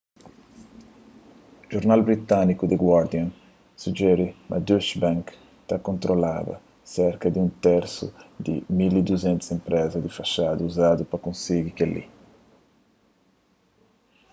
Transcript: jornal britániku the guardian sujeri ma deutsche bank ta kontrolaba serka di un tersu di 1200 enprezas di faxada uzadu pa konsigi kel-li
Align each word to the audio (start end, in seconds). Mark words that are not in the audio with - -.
jornal 1.71 2.01
britániku 2.07 2.63
the 2.67 2.75
guardian 2.85 3.29
sujeri 3.83 4.27
ma 4.49 4.57
deutsche 4.69 4.95
bank 5.03 5.25
ta 5.67 5.75
kontrolaba 5.87 6.55
serka 6.95 7.27
di 7.31 7.39
un 7.45 7.51
tersu 7.65 8.05
di 8.45 8.55
1200 8.65 9.53
enprezas 9.57 10.01
di 10.03 10.09
faxada 10.17 10.61
uzadu 10.69 11.03
pa 11.07 11.17
konsigi 11.25 11.71
kel-li 11.77 12.03